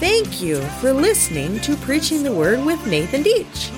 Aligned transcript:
Thank 0.00 0.40
you 0.40 0.60
for 0.80 0.92
listening 0.92 1.60
to 1.60 1.76
Preaching 1.76 2.22
the 2.22 2.32
Word 2.32 2.64
with 2.64 2.86
Nathan 2.86 3.22
Dietsche. 3.24 3.72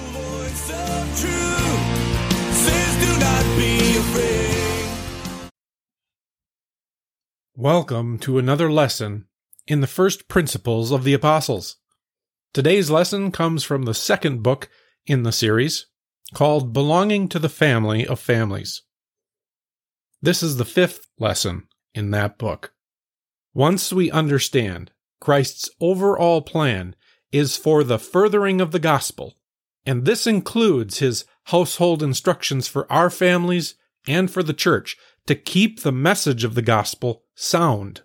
Welcome 7.56 8.18
to 8.20 8.38
another 8.38 8.70
lesson 8.70 9.26
in 9.66 9.80
the 9.80 9.86
first 9.86 10.28
principles 10.28 10.90
of 10.90 11.04
the 11.04 11.14
apostles. 11.14 11.76
Today's 12.52 12.90
lesson 12.90 13.30
comes 13.30 13.64
from 13.64 13.82
the 13.82 13.94
second 13.94 14.42
book 14.42 14.68
in 15.06 15.22
the 15.22 15.32
series, 15.32 15.86
called 16.34 16.72
Belonging 16.72 17.28
to 17.28 17.38
the 17.38 17.48
Family 17.48 18.06
of 18.06 18.18
Families. 18.18 18.82
This 20.22 20.42
is 20.42 20.56
the 20.56 20.64
fifth 20.64 21.06
lesson 21.18 21.68
in 21.94 22.10
that 22.12 22.38
book. 22.38 22.72
Once 23.54 23.92
we 23.92 24.10
understand 24.10 24.92
Christ's 25.20 25.68
overall 25.80 26.40
plan 26.40 26.94
is 27.32 27.56
for 27.56 27.82
the 27.82 27.98
furthering 27.98 28.60
of 28.60 28.70
the 28.70 28.78
gospel, 28.78 29.34
and 29.84 30.04
this 30.04 30.26
includes 30.26 30.98
his 30.98 31.24
household 31.44 32.02
instructions 32.02 32.68
for 32.68 32.90
our 32.92 33.10
families 33.10 33.74
and 34.06 34.30
for 34.30 34.42
the 34.42 34.54
church 34.54 34.96
to 35.26 35.34
keep 35.34 35.80
the 35.80 35.92
message 35.92 36.44
of 36.44 36.54
the 36.54 36.62
gospel 36.62 37.24
sound. 37.34 38.02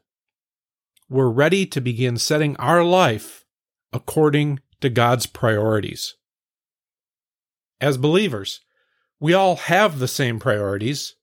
We're 1.09 1.30
ready 1.30 1.66
to 1.68 1.80
begin 1.80 2.18
setting 2.18 2.55
our 2.57 2.84
life 2.84 3.46
according 3.93 4.59
to 4.82 4.90
God's 4.90 5.27
priorities. 5.27 6.16
As 7.80 7.98
believers, 7.98 8.62
we 9.20 9.34
all 9.34 9.55
have 9.55 9.99
the 9.99 10.07
same 10.07 10.40
priorities, 10.40 11.16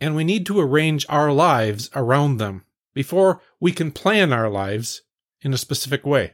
and 0.00 0.16
we 0.16 0.24
need 0.24 0.46
to 0.46 0.60
arrange 0.60 1.06
our 1.08 1.32
lives 1.32 1.88
around 1.94 2.36
them 2.36 2.65
before 2.96 3.42
we 3.60 3.72
can 3.72 3.92
plan 3.92 4.32
our 4.32 4.48
lives 4.48 5.02
in 5.42 5.52
a 5.52 5.58
specific 5.58 6.06
way. 6.06 6.32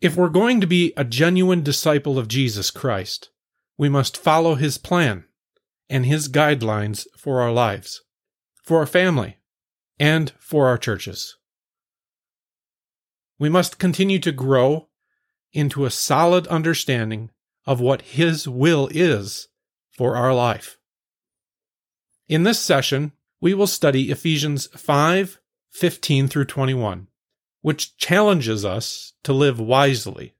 If 0.00 0.16
we're 0.16 0.28
going 0.28 0.60
to 0.60 0.66
be 0.66 0.92
a 0.96 1.04
genuine 1.04 1.62
disciple 1.62 2.18
of 2.18 2.26
Jesus 2.26 2.72
Christ, 2.72 3.30
we 3.78 3.88
must 3.88 4.16
follow 4.16 4.56
his 4.56 4.76
plan 4.76 5.24
and 5.88 6.04
his 6.04 6.28
guidelines 6.28 7.06
for 7.16 7.40
our 7.40 7.52
lives, 7.52 8.02
for 8.60 8.78
our 8.78 8.86
family, 8.86 9.36
and 10.00 10.32
for 10.40 10.66
our 10.66 10.76
churches. 10.76 11.36
We 13.38 13.48
must 13.48 13.78
continue 13.78 14.18
to 14.18 14.32
grow 14.32 14.88
into 15.52 15.84
a 15.84 15.90
solid 15.90 16.48
understanding 16.48 17.30
of 17.64 17.80
what 17.80 18.02
his 18.02 18.48
will 18.48 18.88
is 18.90 19.46
for 19.92 20.16
our 20.16 20.34
life. 20.34 20.76
In 22.26 22.42
this 22.42 22.58
session, 22.58 23.12
we 23.40 23.54
will 23.54 23.66
study 23.66 24.10
Ephesians 24.10 24.66
5 24.68 25.38
15 25.70 26.28
through 26.28 26.44
21 26.44 27.08
which 27.60 27.96
challenges 27.96 28.64
us 28.64 29.12
to 29.22 29.32
live 29.32 29.58
wisely 29.58 30.34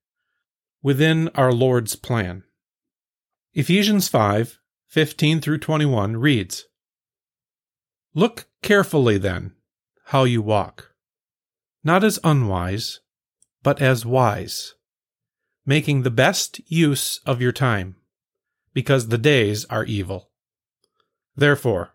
within 0.82 1.28
our 1.34 1.52
Lord's 1.52 1.96
plan. 1.96 2.44
Ephesians 3.54 4.08
5 4.08 4.58
15 4.86 5.40
through 5.40 5.58
21 5.58 6.16
reads 6.16 6.66
Look 8.14 8.46
carefully 8.62 9.18
then 9.18 9.52
how 10.06 10.24
you 10.24 10.40
walk, 10.40 10.94
not 11.84 12.02
as 12.02 12.18
unwise, 12.24 13.00
but 13.62 13.82
as 13.82 14.06
wise, 14.06 14.74
making 15.66 16.02
the 16.02 16.10
best 16.10 16.60
use 16.70 17.20
of 17.26 17.42
your 17.42 17.52
time, 17.52 17.96
because 18.72 19.08
the 19.08 19.18
days 19.18 19.66
are 19.66 19.84
evil. 19.84 20.30
Therefore, 21.36 21.94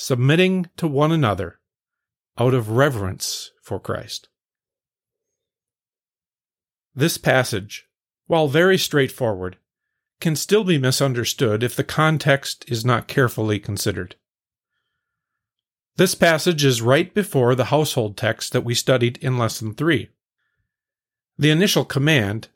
submitting 0.00 0.70
to 0.76 0.86
one 0.86 1.10
another 1.10 1.58
out 2.38 2.54
of 2.54 2.70
reverence 2.70 3.50
for 3.60 3.80
Christ. 3.80 4.28
This 6.94 7.18
passage, 7.18 7.88
while 8.28 8.46
very 8.46 8.78
straightforward, 8.78 9.56
can 10.20 10.36
still 10.36 10.62
be 10.62 10.78
misunderstood 10.78 11.64
if 11.64 11.74
the 11.74 11.82
context 11.82 12.64
is 12.68 12.84
not 12.84 13.08
carefully 13.08 13.58
considered. 13.58 14.14
This 15.96 16.14
passage 16.14 16.64
is 16.64 16.80
right 16.80 17.12
before 17.12 17.56
the 17.56 17.64
household 17.64 18.16
text 18.16 18.52
that 18.52 18.64
we 18.64 18.74
studied 18.74 19.16
in 19.16 19.36
Lesson 19.36 19.74
3. 19.74 20.10
The 21.36 21.50
initial 21.50 21.84
command 21.84 22.46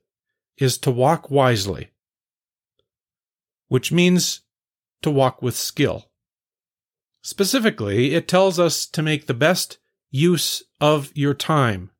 is 0.59 0.78
to 0.78 0.92
walk 0.92 1.28
wisely, 1.28 1.91
which 3.66 3.91
means 3.91 4.42
to 5.03 5.10
walk 5.10 5.42
with 5.42 5.56
skill. 5.56 6.12
Specifically, 7.22 8.15
it 8.15 8.28
tells 8.28 8.59
us 8.59 8.84
to 8.87 9.03
make 9.03 9.27
the 9.27 9.34
best 9.34 9.78
use 10.10 10.62
of 10.81 11.10
your 11.15 11.34
time 11.34 11.91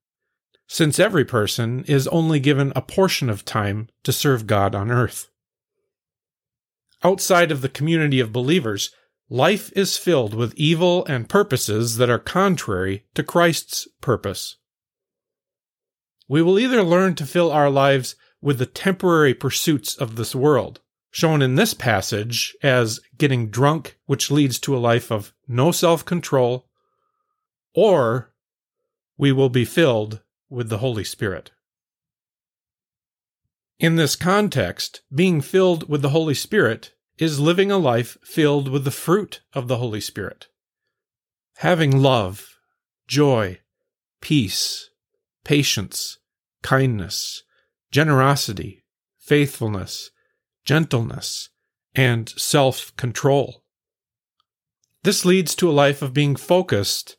since 0.73 0.99
every 0.99 1.25
person 1.25 1.85
is 1.85 2.09
only 2.09 2.41
given 2.41 2.73
a 2.75 2.81
portion 2.81 3.29
of 3.29 3.45
time 3.45 3.91
to 4.03 4.11
serve 4.11 4.47
God 4.47 4.75
on 4.75 4.91
earth. 4.91 5.29
Outside 7.05 7.53
of 7.53 7.61
the 7.61 7.69
community 7.69 8.21
of 8.21 8.33
believers, 8.33 8.91
life 9.29 9.71
is 9.77 9.99
filled 9.99 10.33
with 10.33 10.55
evil 10.55 11.05
and 11.05 11.29
purposes 11.29 11.99
that 11.99 12.09
are 12.09 12.19
contrary 12.19 13.05
to 13.13 13.23
Christ's 13.23 13.87
purpose. 14.01 14.57
We 16.27 16.41
will 16.41 16.59
either 16.59 16.83
learn 16.83 17.17
to 17.17 17.27
fill 17.27 17.53
our 17.53 17.69
lives 17.69 18.15
with 18.41 18.59
the 18.59 18.65
temporary 18.65 19.35
pursuits 19.35 19.95
of 19.95 20.17
this 20.17 20.35
world, 20.35 20.81
shown 21.13 21.43
in 21.43 21.55
this 21.55 21.75
passage 21.75 22.57
as 22.63 22.99
getting 23.17 23.51
drunk, 23.51 23.99
which 24.07 24.31
leads 24.31 24.59
to 24.59 24.77
a 24.77 24.81
life 24.81 25.13
of 25.13 25.33
no 25.47 25.71
self 25.71 26.05
control, 26.05 26.67
or 27.75 28.33
we 29.17 29.31
will 29.31 29.51
be 29.51 29.65
filled 29.65 30.23
with 30.49 30.69
the 30.69 30.79
Holy 30.79 31.05
Spirit. 31.05 31.53
In 33.79 33.97
this 33.97 34.17
context, 34.17 35.03
being 35.15 35.41
filled 35.41 35.89
with 35.89 36.03
the 36.03 36.11
Holy 36.11 36.35
Spirit 36.35 36.93
is 37.19 37.39
living 37.39 37.71
a 37.71 37.79
life 37.79 38.17
filled 38.25 38.69
with 38.69 38.85
the 38.85 38.91
fruit 38.91 39.43
of 39.53 39.69
the 39.69 39.77
Holy 39.77 40.01
Spirit. 40.01 40.47
Having 41.59 42.03
love, 42.03 42.59
joy, 43.07 43.61
peace, 44.21 44.89
patience, 45.45 46.19
kindness, 46.63 47.43
generosity, 47.91 48.85
faithfulness, 49.19 50.11
gentleness, 50.65 51.51
and 51.95 52.29
self 52.31 52.95
control. 52.97 53.63
This 55.03 55.25
leads 55.25 55.55
to 55.57 55.69
a 55.69 55.73
life 55.73 56.01
of 56.03 56.15
being 56.15 56.37
focused 56.37 57.17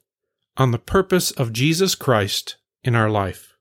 on 0.56 0.72
the 0.72 0.80
purpose 0.80 1.32
of 1.32 1.54
Jesus 1.54 1.96
Christ 1.96 2.58
in 2.84 2.96
our 2.96 3.10
life. 3.10 3.56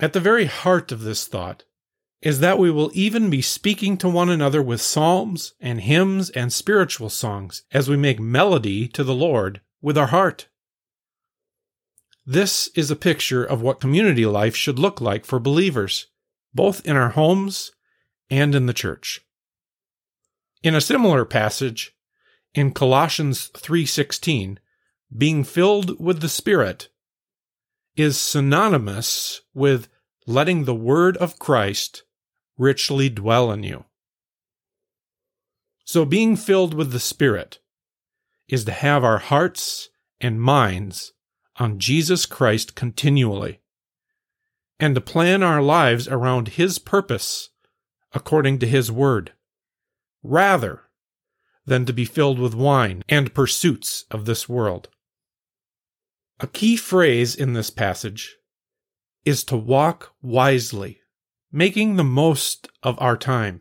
At 0.00 0.12
the 0.12 0.20
very 0.20 0.46
heart 0.46 0.92
of 0.92 1.02
this 1.02 1.26
thought 1.26 1.64
is 2.20 2.40
that 2.40 2.58
we 2.58 2.70
will 2.70 2.90
even 2.94 3.30
be 3.30 3.42
speaking 3.42 3.96
to 3.98 4.08
one 4.08 4.30
another 4.30 4.62
with 4.62 4.80
psalms 4.80 5.54
and 5.60 5.80
hymns 5.82 6.30
and 6.30 6.52
spiritual 6.52 7.10
songs 7.10 7.62
as 7.70 7.88
we 7.88 7.96
make 7.96 8.18
melody 8.18 8.88
to 8.88 9.04
the 9.04 9.14
Lord 9.14 9.60
with 9.82 9.96
our 9.96 10.06
heart. 10.06 10.48
This 12.26 12.68
is 12.74 12.90
a 12.90 12.96
picture 12.96 13.44
of 13.44 13.60
what 13.60 13.80
community 13.80 14.24
life 14.24 14.56
should 14.56 14.78
look 14.78 15.00
like 15.02 15.26
for 15.26 15.38
believers, 15.38 16.06
both 16.54 16.84
in 16.86 16.96
our 16.96 17.10
homes 17.10 17.72
and 18.34 18.52
in 18.54 18.66
the 18.66 18.74
church. 18.74 19.20
In 20.64 20.74
a 20.74 20.80
similar 20.80 21.24
passage 21.24 21.94
in 22.52 22.72
Colossians 22.72 23.46
3:16, 23.54 24.58
being 25.16 25.44
filled 25.44 26.00
with 26.00 26.20
the 26.20 26.28
Spirit 26.28 26.88
is 27.94 28.20
synonymous 28.20 29.42
with 29.54 29.88
letting 30.26 30.64
the 30.64 30.74
word 30.74 31.16
of 31.18 31.38
Christ 31.38 32.02
richly 32.58 33.08
dwell 33.08 33.52
in 33.52 33.62
you. 33.62 33.84
So, 35.84 36.04
being 36.04 36.34
filled 36.34 36.74
with 36.74 36.90
the 36.90 36.98
Spirit 36.98 37.60
is 38.48 38.64
to 38.64 38.72
have 38.72 39.04
our 39.04 39.18
hearts 39.18 39.90
and 40.20 40.42
minds 40.42 41.12
on 41.56 41.78
Jesus 41.78 42.26
Christ 42.26 42.74
continually, 42.74 43.60
and 44.80 44.96
to 44.96 45.00
plan 45.00 45.44
our 45.44 45.62
lives 45.62 46.08
around 46.08 46.48
His 46.48 46.80
purpose 46.80 47.50
according 48.14 48.58
to 48.60 48.66
His 48.66 48.90
Word, 48.90 49.32
rather 50.22 50.82
than 51.66 51.84
to 51.84 51.92
be 51.92 52.04
filled 52.04 52.38
with 52.38 52.54
wine 52.54 53.02
and 53.08 53.34
pursuits 53.34 54.04
of 54.10 54.24
this 54.24 54.48
world. 54.48 54.88
A 56.40 56.46
key 56.46 56.76
phrase 56.76 57.34
in 57.34 57.52
this 57.52 57.70
passage 57.70 58.36
is 59.24 59.44
to 59.44 59.56
walk 59.56 60.14
wisely, 60.22 61.00
making 61.50 61.96
the 61.96 62.04
most 62.04 62.68
of 62.82 62.96
our 63.00 63.16
time. 63.16 63.60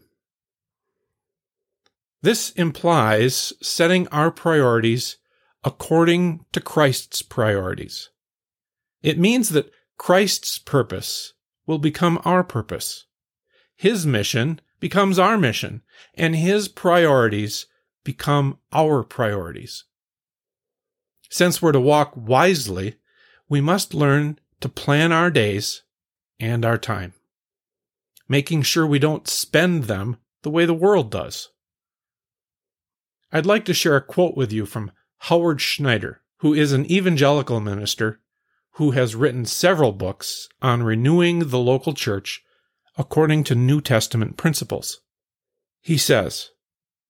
This 2.21 2.51
implies 2.51 3.53
setting 3.61 4.07
our 4.07 4.31
priorities 4.31 5.17
according 5.63 6.45
to 6.51 6.61
Christ's 6.61 7.21
priorities. 7.21 8.09
It 9.01 9.19
means 9.19 9.49
that 9.49 9.71
Christ's 9.97 10.57
purpose 10.57 11.33
will 11.65 11.79
become 11.79 12.19
our 12.25 12.43
purpose. 12.43 13.05
His 13.83 14.05
mission 14.05 14.61
becomes 14.79 15.19
our 15.19 15.37
mission, 15.37 15.81
and 16.13 16.37
his 16.37 16.69
priorities 16.69 17.65
become 18.05 18.59
our 18.71 19.03
priorities. 19.03 19.83
Since 21.29 21.61
we're 21.61 21.73
to 21.73 21.81
walk 21.81 22.13
wisely, 22.15 22.95
we 23.49 23.59
must 23.59 23.93
learn 23.93 24.39
to 24.61 24.69
plan 24.69 25.11
our 25.11 25.29
days 25.29 25.83
and 26.39 26.63
our 26.63 26.77
time, 26.77 27.11
making 28.29 28.61
sure 28.61 28.87
we 28.87 28.99
don't 28.99 29.27
spend 29.27 29.83
them 29.83 30.15
the 30.43 30.49
way 30.49 30.65
the 30.65 30.73
world 30.73 31.11
does. 31.11 31.49
I'd 33.33 33.45
like 33.45 33.65
to 33.65 33.73
share 33.73 33.97
a 33.97 34.01
quote 34.01 34.37
with 34.37 34.53
you 34.53 34.65
from 34.65 34.93
Howard 35.27 35.59
Snyder, 35.59 36.21
who 36.37 36.53
is 36.53 36.71
an 36.71 36.89
evangelical 36.89 37.59
minister 37.59 38.21
who 38.75 38.91
has 38.91 39.13
written 39.13 39.43
several 39.43 39.91
books 39.91 40.47
on 40.61 40.83
renewing 40.83 41.49
the 41.49 41.59
local 41.59 41.93
church 41.93 42.45
according 42.97 43.43
to 43.45 43.55
New 43.55 43.81
Testament 43.81 44.37
principles. 44.37 45.01
He 45.81 45.97
says, 45.97 46.49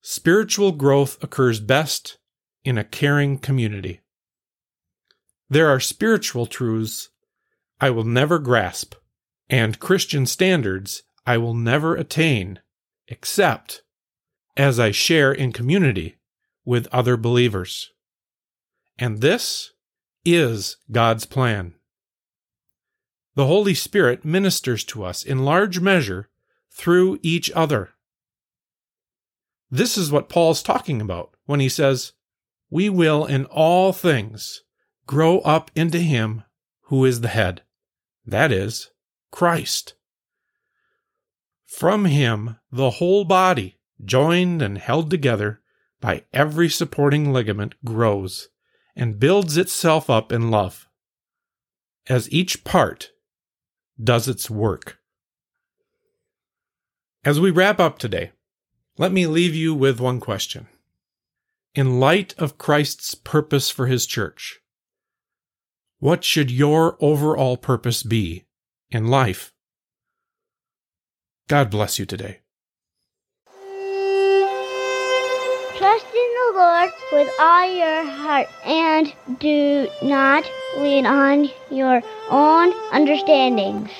Spiritual 0.01 0.73
growth 0.73 1.21
occurs 1.23 1.59
best 1.59 2.17
in 2.63 2.77
a 2.77 2.83
caring 2.83 3.37
community. 3.37 4.01
There 5.49 5.69
are 5.69 5.79
spiritual 5.79 6.45
truths 6.45 7.09
I 7.79 7.89
will 7.89 8.03
never 8.03 8.39
grasp, 8.39 8.95
and 9.49 9.79
Christian 9.79 10.25
standards 10.25 11.03
I 11.25 11.37
will 11.37 11.53
never 11.53 11.95
attain, 11.95 12.59
except 13.07 13.83
as 14.55 14.79
I 14.79 14.91
share 14.91 15.31
in 15.31 15.51
community 15.51 16.17
with 16.65 16.87
other 16.87 17.17
believers. 17.17 17.91
And 18.97 19.21
this 19.21 19.71
is 20.25 20.77
God's 20.91 21.25
plan. 21.25 21.75
The 23.35 23.47
Holy 23.47 23.73
Spirit 23.73 24.23
ministers 24.23 24.83
to 24.85 25.03
us 25.03 25.23
in 25.23 25.45
large 25.45 25.79
measure 25.79 26.29
through 26.71 27.19
each 27.23 27.51
other. 27.51 27.91
This 29.71 29.97
is 29.97 30.11
what 30.11 30.29
Paul's 30.29 30.61
talking 30.61 31.01
about 31.01 31.35
when 31.45 31.59
he 31.59 31.69
says, 31.69 32.13
We 32.69 32.89
will 32.89 33.25
in 33.25 33.45
all 33.45 33.91
things 33.91 34.61
grow 35.07 35.39
up 35.39 35.71
into 35.75 35.99
Him 35.99 36.43
who 36.87 37.05
is 37.05 37.21
the 37.21 37.27
head, 37.29 37.63
that 38.25 38.51
is, 38.51 38.91
Christ. 39.31 39.95
From 41.65 42.05
Him, 42.05 42.57
the 42.71 42.91
whole 42.91 43.25
body, 43.25 43.79
joined 44.03 44.61
and 44.61 44.77
held 44.77 45.09
together 45.09 45.61
by 45.99 46.25
every 46.33 46.69
supporting 46.69 47.33
ligament, 47.33 47.73
grows 47.83 48.49
and 48.95 49.19
builds 49.19 49.57
itself 49.57 50.07
up 50.07 50.31
in 50.31 50.51
love. 50.51 50.87
As 52.07 52.31
each 52.31 52.63
part 52.63 53.11
does 54.03 54.27
its 54.27 54.49
work. 54.49 54.99
As 57.23 57.39
we 57.39 57.51
wrap 57.51 57.79
up 57.79 57.99
today, 57.99 58.31
let 58.97 59.11
me 59.11 59.25
leave 59.25 59.55
you 59.55 59.73
with 59.73 59.99
one 59.99 60.19
question. 60.19 60.67
In 61.73 61.99
light 61.99 62.35
of 62.37 62.57
Christ's 62.57 63.15
purpose 63.15 63.69
for 63.69 63.87
his 63.87 64.05
church, 64.05 64.59
what 65.99 66.23
should 66.23 66.51
your 66.51 66.97
overall 66.99 67.57
purpose 67.57 68.03
be 68.03 68.45
in 68.91 69.07
life? 69.07 69.53
God 71.47 71.71
bless 71.71 71.97
you 71.97 72.05
today. 72.05 72.42
Trust 75.83 76.05
in 76.15 76.15
the 76.15 76.59
Lord 76.59 76.91
with 77.11 77.29
all 77.41 77.75
your 77.75 78.05
heart 78.05 78.47
and 78.65 79.11
do 79.37 79.89
not 80.01 80.49
lean 80.77 81.05
on 81.05 81.49
your 81.69 82.01
own 82.29 82.73
understandings. 82.93 83.91